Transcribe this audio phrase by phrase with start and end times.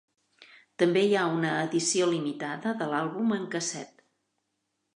[0.83, 4.05] També hi ha una edició limitada de l'àlbum en casset.